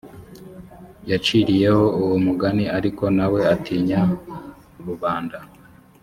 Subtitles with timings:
[1.09, 4.01] yaciriyeho uwo mugani ariko nawe atinya
[4.87, 5.39] rubanda.